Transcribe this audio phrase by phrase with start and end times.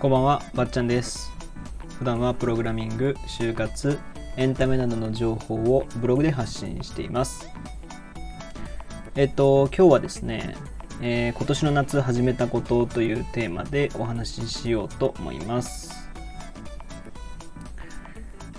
[0.00, 1.32] こんばんは、ばっちゃんです。
[1.98, 3.98] 普段はプログラミング、就活、
[4.36, 7.48] エンタメなどの情報をブログで発信しています。
[9.14, 10.54] えっと、今日はですね、
[11.00, 16.08] えー今年の夏始めたことというテーマでお話ししようと思います。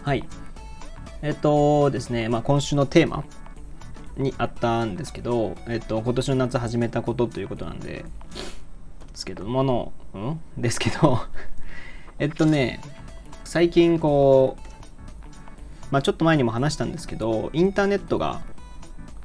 [0.03, 0.23] はい。
[1.21, 3.23] えっとですね、まあ、今週のテーマ
[4.17, 8.05] にあったんですけど、えっと、今年の夏始めたことということなんで、で
[9.13, 10.39] すけどもの、うん？
[10.57, 11.19] ですけど、
[12.19, 12.79] えっとね、
[13.43, 18.41] 最近こう、まあちょっと前にも話したんですけど、インターネットが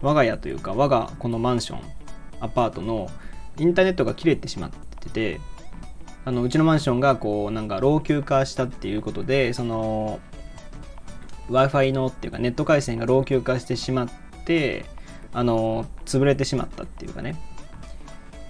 [0.00, 1.80] 我が家というか、我がこのマンション、
[2.40, 3.08] アパートの
[3.58, 5.40] インターネットが切れてしまってて、
[6.24, 10.20] あのうちのマンションがこうなんか老朽化したっていうことで、その
[11.50, 14.08] Wi-Fi のっていうかネット回線が老朽化してしまっ
[14.44, 14.84] て、
[15.32, 17.36] あの潰れてしまったっていうかね、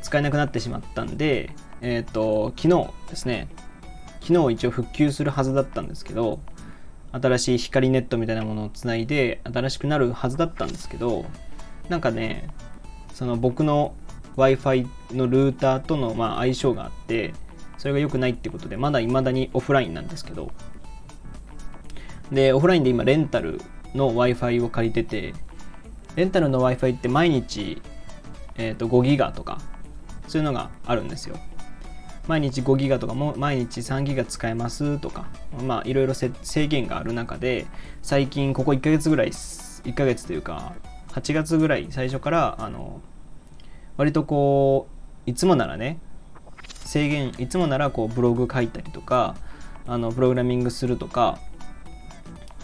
[0.02, 3.48] 使えなくなってしまったんで、えっ、と、昨日ですね、
[4.20, 6.41] 昨日一応復旧するはずだったんですけど、
[7.12, 11.25] 新しい光ネットみたいなものをつないで、新しくなるはずだったんですけど、
[11.89, 12.48] なんかね、
[13.12, 13.94] その僕の
[14.36, 17.34] Wi-Fi のルーターとのま相性があって、
[17.78, 20.53] それが良くないってことで、まだ未だにオフラインなんですけど、
[22.31, 23.61] で、オフラインで今レンタル
[23.94, 25.34] の Wi-Fi を借りてて、
[26.16, 27.80] レンタルの Wi-Fi って毎日、
[28.56, 29.60] えー、と5ギガとか
[30.28, 31.36] そういうのがあるんですよ。
[32.28, 35.27] 毎日5ギガとかも毎日3ギガ使えますとか、
[35.66, 36.30] まあいろいろ制
[36.69, 37.66] 限がある中で、
[38.00, 40.74] 最近ここ1ヶ月ぐらい、1ヶ月というか、
[41.08, 43.00] 8月ぐらい最初から、あの、
[43.97, 44.86] 割とこ
[45.26, 45.98] う、いつもならね、
[46.84, 49.34] 制限、いつもならこうブログ書いたりとか、
[49.86, 51.38] あの、プログラミングするとか、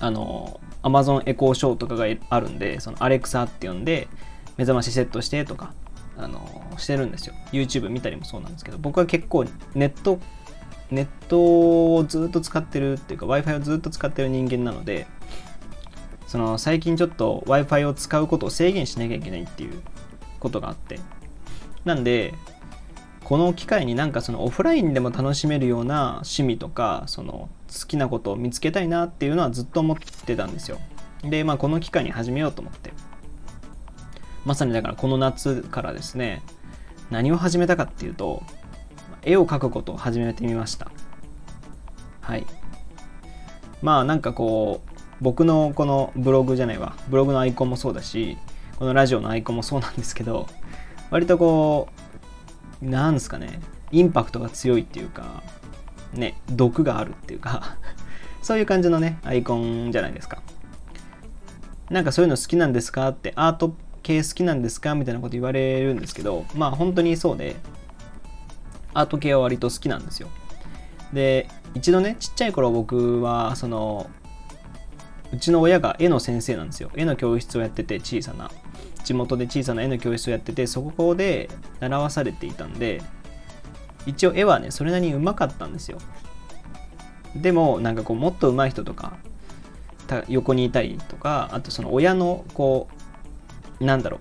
[0.00, 4.08] あの、Amazon エコーショーとかがあるんで、その Alexa って呼んで、
[4.56, 5.72] 目覚ましセットしてとか、
[6.18, 6.40] あの
[6.76, 7.34] してるんですよ。
[7.52, 10.18] YouTube 見たりもそうなんですけど僕は結構ネット
[10.90, 15.06] ネットをずっと使ってるっていうか Wi-Fi をずっと使ってる人間なので
[16.26, 19.80] その最近ちょっと Wi-Fi を使うことを制限しなきゃいけないっていう
[20.40, 20.98] ことがあって
[21.84, 22.34] なんで
[23.22, 30.78] この機会になんかそのオフラインでも楽しめるような趣味とかその好きなことを見つけたいなっていうのはずっと思ってたんですよ。
[31.22, 32.92] でまあこの機会に始めようと思って。
[34.44, 36.42] まさにだからこの夏からですね
[37.10, 38.42] 何を始めたかっていうと
[39.22, 40.90] 絵を描くことを始めてみました。
[42.20, 42.46] はい。
[43.82, 44.90] まあなんかこう
[45.20, 46.94] 僕のこのブログじゃないわ。
[47.08, 48.38] ブログのアイコンもそうだし
[48.78, 50.46] このラジオのアイコンもそうなんですけど
[51.10, 51.88] 割とこ
[52.80, 55.42] うなんですかねインパクトが強いっていうか
[56.12, 57.76] ね毒があるっていうか
[58.42, 60.42] そういう感じのねアイコンじゃないですか。
[61.90, 67.56] なんかそういうの好きなんですかってアート系好きなんですかみたいなこと言われるんですけどまあ本当にそうで
[68.92, 70.28] アート系は割と好きなんですよ。
[71.12, 74.10] で一度ねちっちゃい頃僕はその
[75.32, 76.90] うちの親が絵の先生なんですよ。
[76.94, 78.50] 絵の教室をやってて小さな。
[79.04, 81.48] 地元で小さな絵の教室をやっててそこで
[81.80, 83.02] 習わされていたんで
[84.06, 85.98] 一応絵はねそれなりにうまかったんですよ。
[87.36, 89.18] でもなんかこうもっと上手い人とか
[90.28, 92.88] 横にいたりとかあとその親のこ
[93.80, 94.18] うなんだろ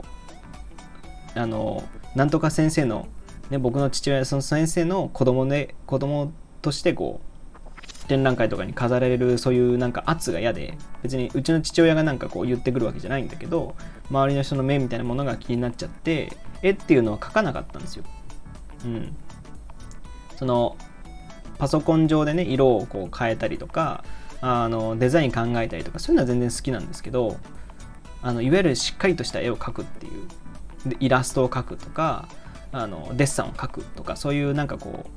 [1.36, 1.40] う。
[1.40, 1.84] あの
[2.16, 3.08] なんとか先生の、
[3.50, 13.76] ね、僕の父親その先生の子供で子供としてこう展覧会とかに飾られるそういうなんか圧が嫌で別にうちの父親がなんかこう言ってくるわけじゃないんだけど
[14.10, 18.04] 周りの人の目みたいなものが気になっちゃって絵っていうのは描かなかったんですよ。
[18.86, 19.16] うん、
[20.38, 20.78] その
[21.58, 24.04] パソコン上でね色をこう変えたりとか
[24.42, 27.38] あのデザイン考えたりとかそういうのは全然好きなんですけど
[28.22, 32.28] あのいわゆるしっかりとした絵を描くっていうでイラストを描くとか
[32.72, 35.10] あのデッサンを描くとかそういうなんかこう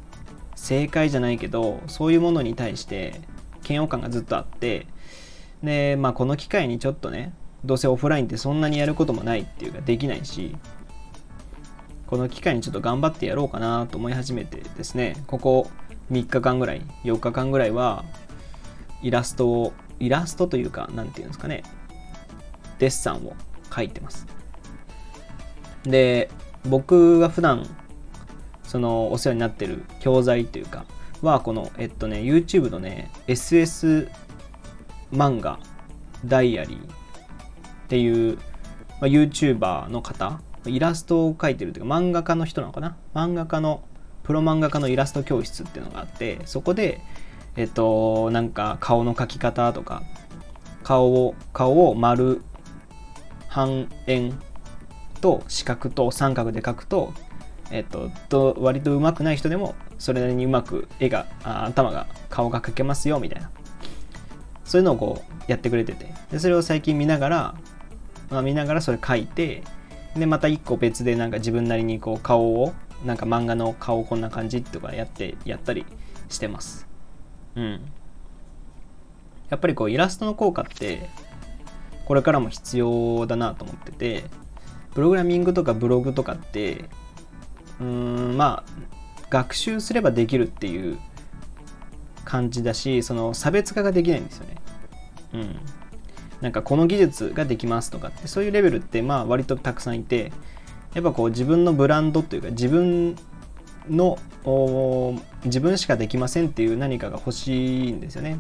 [0.55, 3.21] 正解じゃないけどそういうものに対して
[3.69, 4.87] 嫌悪感がずっとあって
[5.63, 10.57] でまあこの機会にちょっとねどうせオフラインってそんなにやることもないっていうかできないし
[12.11, 15.17] この機会にちょっと頑張ってやろうかなと思い始めてですね。
[15.29, 15.71] ここ
[16.11, 18.05] 3日間ぐらい4日間ぐらいは
[19.01, 21.63] イラストをイラストというか何て言うんですかね。
[22.81, 23.37] デッサンを
[23.71, 24.27] 描いてます。
[25.85, 26.31] で
[26.69, 27.65] 僕が普段
[28.65, 30.87] そのお世話になってる教材というか
[31.23, 34.11] はこのえっとね YouTube のね SS
[35.13, 35.61] 漫画
[36.25, 36.83] ダイアリーっ
[37.87, 38.43] ていう、ま
[39.03, 42.97] あ、YouTuber の方イラストを描いてるというか漫画家の人なのかな？
[43.15, 43.83] 漫画家の
[44.23, 47.01] プロ漫画家のイラスト教室っていうのがあってそこで
[47.57, 50.03] えっとなんか顔の描き方とか
[50.83, 52.43] 顔を顔を丸
[53.49, 54.39] 半円
[55.21, 57.13] と四角と三角で描くと,、
[57.71, 63.51] えっとと割と上手くない人でもそれなりにうまく絵があ頭が顔が描けますよみたいな。
[64.65, 66.15] そういうのをこうやってくれてて。
[66.31, 67.55] でそれを最近見ながら、
[68.31, 69.65] まあ、見ながらそれ描いて
[70.17, 72.73] でまた一個別でなんか自分なりにこう顔を
[73.05, 75.87] なんか漫画の顔こんな感じとかやってやったり
[76.29, 76.87] してます。
[77.55, 77.81] うん。
[79.49, 81.09] やっぱりこうイラストの効果って
[82.05, 84.25] これからも必要だなと思ってて
[84.95, 86.85] プログラミングとかブログとかって
[87.81, 88.73] うーんまあ
[89.29, 90.99] 学習すればできるっていう
[92.25, 94.57] 感じだしその差別化ができないんですよね。
[95.35, 95.61] うん。
[96.41, 100.33] なんかこの技術ができますとかってそういうレベルってまあ割とたくさんいて
[100.95, 103.17] やっぱこう自分のブランドというか自分
[103.89, 104.19] の
[105.45, 108.39] 自分しかできませんっていう何かが欲しいんですよね。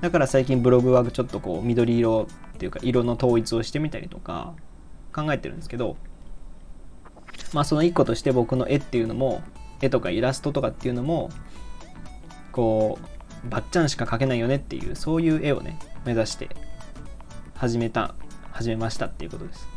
[0.00, 4.54] だから最近ブログはちょっとこう緑色っていうか色の統一をしてみたりとか
[5.12, 5.96] 考えてるんですけど
[7.52, 9.42] まあその一個として僕の絵っていうのも
[9.80, 11.30] 絵とかイラストとかっていうのも
[12.50, 12.98] こ
[13.46, 16.48] うばっちゃんしか描けないよねっていうそういう絵をね目指して
[17.62, 18.16] 始めた
[18.50, 19.68] 始めましたっていうことです。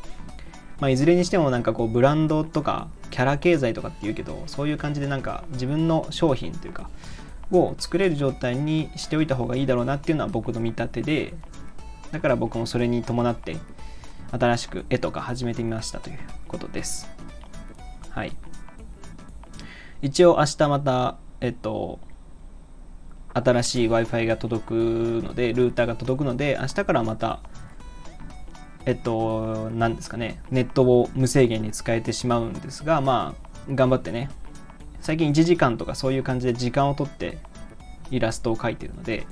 [0.80, 6.90] まあ、いずれにしてもなんかこうブランドとかキャラ経済とかって言うけどそういう感じでなんか自分の商品というか
[7.52, 11.36] を作れる状態にしておいた方がいいだろうなっていうのは僕の見立てで
[12.12, 13.56] だから僕もそれに伴って
[14.32, 17.08] 新しく絵とか始めてみましたということです
[18.10, 18.36] はい
[20.02, 22.00] 一応明日またえっと
[23.36, 24.72] 新しい Wi-Fi が届く
[25.24, 27.42] のでルーターが届くので明日からまた
[28.86, 33.36] えっと、何ですかね、ネットを無制限に使えてしまうんですが、ま
[33.70, 34.30] あ、頑張ってね、
[35.02, 37.40] 最近1時間とかそういう感じで時間をとって
[38.12, 39.26] イラストを描いてるので、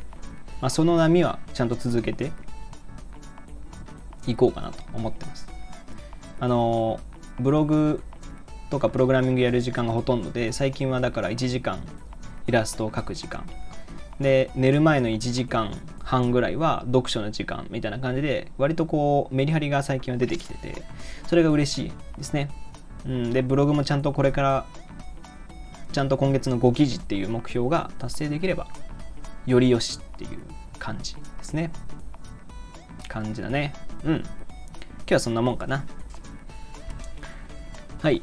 [0.59, 2.31] まあ、その波はちゃんと続けて
[4.25, 5.47] いこうかなと思ってます。
[6.39, 6.99] あの、
[7.39, 8.01] ブログ
[8.71, 11.79] とかプログラミングやる時間がほとんどで、最近はだから1時間
[12.47, 13.45] イラストを描く時間。
[14.19, 15.71] で、寝る前の1時間
[16.04, 20.83] 半ぐらいは読書の時間みたいな感じで割とこうメリハリが最近は出てきてて
[21.27, 22.50] それが嬉しいですね、
[23.06, 24.65] うん、でブログもちゃんとこれから
[25.92, 28.68] ちゃんと今月の5記事っていう目標が達成できれば
[29.45, 30.39] よりよしっていう
[30.80, 31.71] 感じですね。
[33.07, 33.74] 感じだね。
[34.04, 34.16] うん。
[34.16, 34.24] 今
[35.06, 35.86] 日はそんなもんかな。
[38.01, 38.21] はい、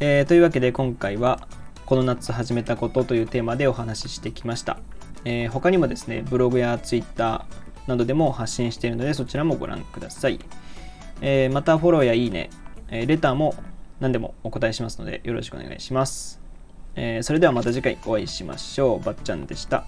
[0.00, 1.46] えー、というわけで今回は
[1.86, 4.78] この夏始めたことというテーマでお話ししてきました。
[5.24, 10.38] えー、他にもですね、ブログやツイッターなどでも発信しているので、そちらもご覧ください。
[11.20, 12.50] えー、また、フォローやいいね、
[12.88, 13.54] えー、レターも
[14.00, 16.40] 何でもお答えしますので、よろしくお願いします。
[16.96, 19.00] えそれではまた次回お会いしましょう。
[19.00, 19.84] ばっちゃんでした。